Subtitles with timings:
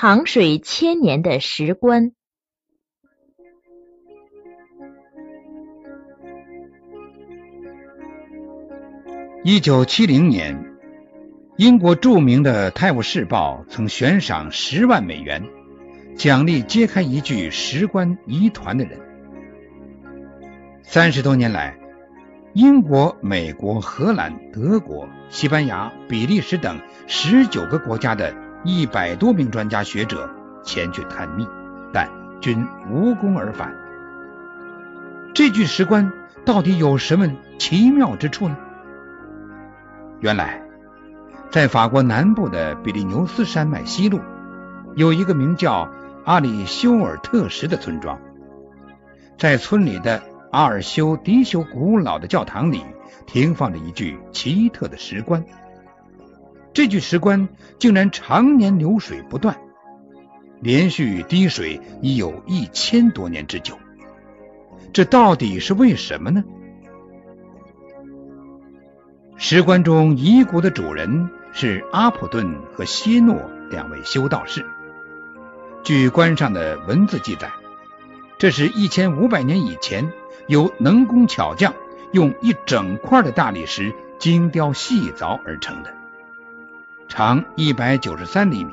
[0.00, 2.12] 糖水千年的石棺。
[9.42, 10.76] 一九七零年，
[11.56, 15.42] 英国著名的《泰晤士报》曾悬赏十万美元，
[16.16, 19.00] 奖励揭开一具石棺疑团的人。
[20.84, 21.76] 三十多年来，
[22.54, 28.32] 英国、美国、荷兰、德国、西班牙、比利时等十九个国家的
[28.64, 30.28] 一百多名专家学者
[30.62, 31.46] 前去探秘，
[31.92, 32.08] 但
[32.40, 33.74] 均无功而返。
[35.34, 36.12] 这具石棺
[36.44, 38.56] 到底有什么奇妙之处呢？
[40.20, 40.60] 原来，
[41.50, 44.20] 在法国南部的比利牛斯山脉西麓，
[44.96, 45.88] 有一个名叫
[46.24, 48.18] 阿里修尔特什的村庄，
[49.38, 52.82] 在村里的阿尔修迪修古老的教堂里，
[53.26, 55.44] 停放着一具奇特的石棺。
[56.78, 57.48] 这具石棺
[57.80, 59.58] 竟然常年流水不断，
[60.60, 63.76] 连续滴水已有一千多年之久。
[64.92, 66.44] 这到底是为什么呢？
[69.36, 73.34] 石棺中遗骨的主人是阿普顿和希诺
[73.72, 74.64] 两位修道士。
[75.82, 77.50] 据棺上的文字记载，
[78.38, 80.12] 这是一千五百年以前
[80.46, 81.74] 由能工巧匠
[82.12, 85.92] 用一整块的大理石精雕细凿而成的，
[87.08, 88.72] 长一百九十三厘米。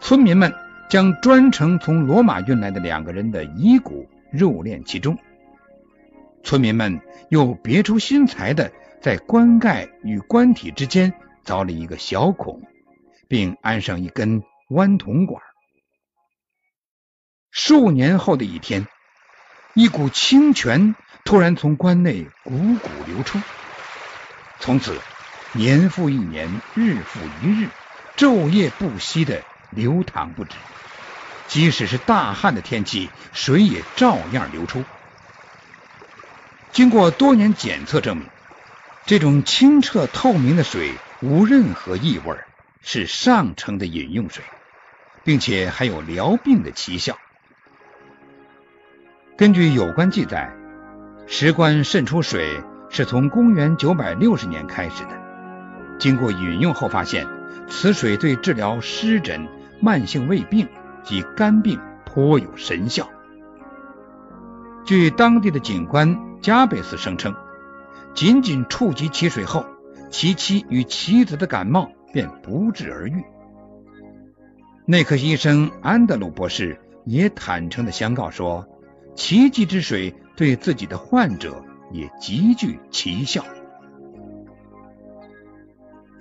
[0.00, 0.54] 村民们
[0.88, 5.18] 将专程从罗马运来的两个人的遗骨入殓其中，
[6.42, 8.72] 村民们又别出心裁的。
[8.98, 11.12] 在棺盖与棺体之间
[11.44, 12.62] 凿了一个小孔，
[13.28, 15.40] 并安上一根弯铜管。
[17.52, 18.88] 数年后的一天，
[19.74, 23.38] 一股清泉突然从棺内汩汩流出，
[24.58, 24.98] 从此
[25.56, 27.68] 年复一年，日复一日，
[28.16, 30.54] 昼夜不息的流淌不止。
[31.48, 34.84] 即使是大旱的天气，水也照样流出。
[36.72, 38.26] 经过多年检测证明。
[39.06, 42.36] 这种清澈透明的水无任何异味，
[42.82, 44.42] 是上乘的饮用水，
[45.22, 47.16] 并且还有疗病的奇效。
[49.36, 50.52] 根据有关记载，
[51.28, 52.60] 石棺渗出水
[52.90, 55.25] 是从公元九百六十年开始的。
[55.98, 57.26] 经过饮用后，发现
[57.68, 59.48] 此水对治疗湿疹、
[59.80, 60.68] 慢性胃病
[61.02, 63.08] 及肝病颇有神效。
[64.84, 67.34] 据当地的警官加贝斯声称。
[68.14, 69.66] 仅仅触及其水后，
[70.10, 73.22] 其妻与妻子的感冒便不治而愈。
[74.86, 78.66] 内科医生安德鲁博士也坦诚的相告说，
[79.14, 81.62] 奇迹之水对自己的患者
[81.92, 83.44] 也极具奇效。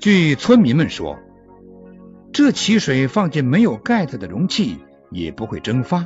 [0.06, 1.18] 据村民们说，
[2.32, 4.78] 这奇水放进没有盖子的容器
[5.10, 6.06] 也不会蒸发，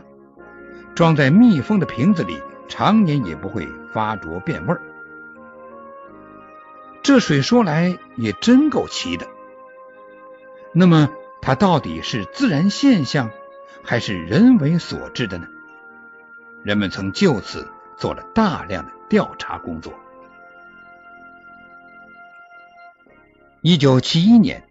[0.95, 4.81] 装在密封的瓶子里，常年也不会发浊变味儿。
[7.03, 9.27] 这水说来也真够奇的。
[10.71, 11.09] 那么，
[11.41, 13.31] 它到底是自然现象，
[13.83, 15.47] 还是人为所致的呢？
[16.63, 17.67] 人们曾就此
[17.97, 19.93] 做了大量的调查工作。
[23.61, 24.63] 一九七一年，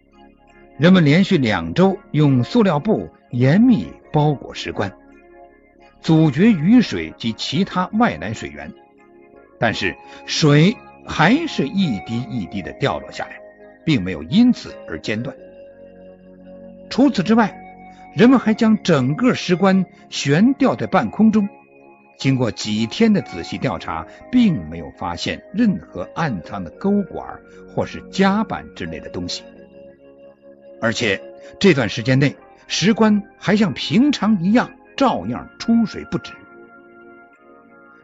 [0.79, 4.97] 人们连续两周用塑料布严密包裹石棺，
[6.01, 8.73] 阻绝雨水及其他外来水源，
[9.59, 10.77] 但是水。
[11.11, 13.41] 还是一滴一滴的掉落下来，
[13.83, 15.35] 并没有因此而间断。
[16.91, 17.59] 除此之外，
[18.15, 21.49] 人们还将整个石棺悬吊在半空中，
[22.19, 27.41] 经过几天的仔细调查，并没有发现任何暗藏的钩管
[27.73, 29.45] 或是夹板之类的东西。
[30.81, 31.23] 而且
[31.61, 32.37] 这段时间内，
[32.67, 36.33] 石棺还像平常一样，照样出水不止。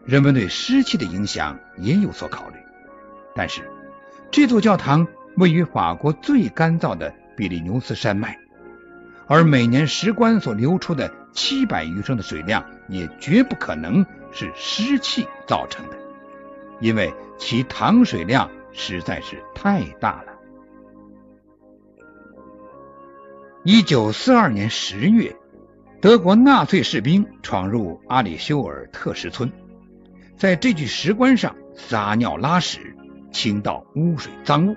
[0.05, 2.57] 人们对湿气的影响也有所考虑。
[3.35, 3.63] 但是，
[4.31, 8.39] 这座教堂位于法国最干燥的比利牛斯山脉，
[9.27, 15.97] 而每年石棺所流出的七百余升的水量，也绝不可能是湿气造成的，
[16.81, 20.33] 因为其糖水量实在是太大了。
[23.65, 25.35] 一九四二年十月，
[26.01, 29.51] 德国纳粹士兵闯入阿里修尔特什村，
[30.37, 32.97] 在这具石棺上撒尿拉屎。
[33.33, 34.77] 倾倒污水脏物，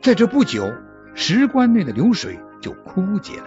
[0.00, 0.72] 在这不久，
[1.14, 3.46] 石棺内的流水就枯竭了。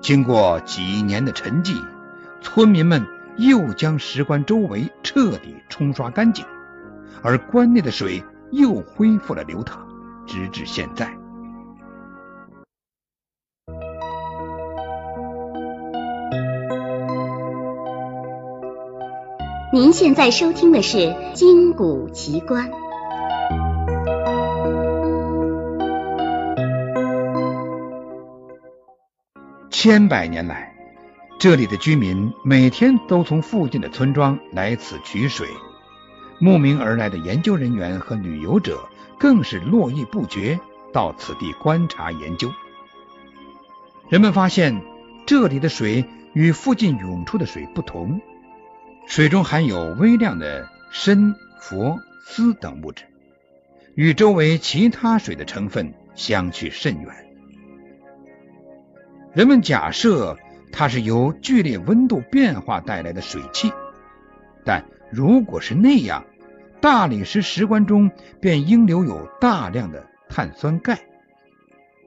[0.00, 1.82] 经过几年的沉寂
[2.40, 6.44] 村民们又将石棺周围彻底冲刷干净
[7.22, 9.86] 而棺内的水又恢复了流淌
[10.26, 11.24] 直至现在。
[19.74, 22.83] 您现在收听的是金谷奇观。
[29.76, 30.72] 千百年来，
[31.36, 35.48] 这里的居民每天都从附近的村庄来此取水，
[36.38, 38.88] 慕名而来的研究人员和旅游者
[39.18, 40.60] 更是络绎不绝
[40.92, 42.52] 到此地观察研究。
[44.08, 44.80] 人们发现，
[45.26, 46.04] 这里的水
[46.34, 48.20] 与附近涌出的水不同。
[49.06, 53.06] 水中含有微量的砷、氟、锶等物质，
[53.96, 57.33] 与周围其他水的成分相去甚远。
[59.34, 60.38] 人们假设
[60.70, 63.72] 它是由剧烈温度变化带来的水汽，
[64.64, 66.24] 但如果是那样，
[66.80, 71.04] 大理石石棺中便应留有大量的碳酸钙。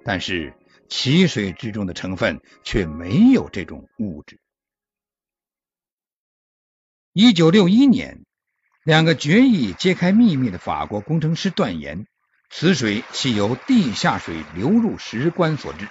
[0.06, 0.54] 但是
[0.88, 4.40] 奇水之中的成分却没有这种物质。
[7.12, 8.24] 一九六一年，
[8.86, 12.08] 两个决意揭开秘密的法国工程师断言，
[12.50, 15.90] 此水系由地下水流入石棺所致，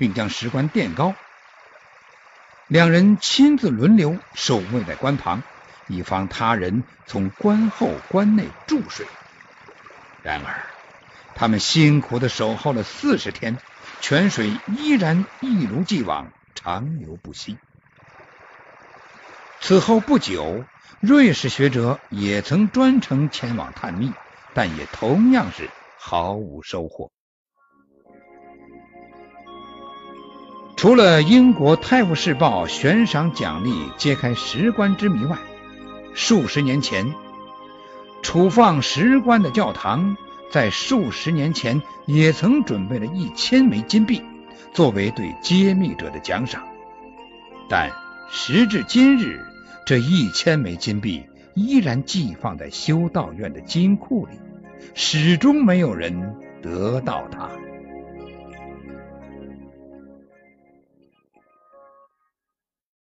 [0.00, 1.14] 并将石棺垫高。
[2.68, 5.42] 两人亲自轮流守卫在棺旁，
[5.88, 9.06] 以防他人从棺后、棺内注水。
[10.22, 10.64] 然而，
[11.34, 13.58] 他们辛苦的守候了四十天，
[14.00, 17.58] 泉水依然一如既往长流不息。
[19.60, 20.64] 此后不久，
[21.02, 24.10] 瑞士学者也曾专程前往探秘，
[24.54, 25.68] 但也同样是
[25.98, 27.10] 毫无收获。
[30.80, 35.36] 除了英国《泰晤士报》悬赏奖励揭开石棺之谜外，
[36.14, 37.12] 数十年前，
[38.22, 40.16] 储放石棺的教堂
[40.50, 44.22] 在数十年前也曾准备了一千枚金币，
[44.72, 46.62] 作为对揭秘者的奖赏，
[47.68, 47.90] 但
[48.30, 49.44] 时至今日。
[49.84, 54.40] 这一千枚金币依然寄放在修道院的金库里，
[54.94, 57.50] 始终没有人得到它。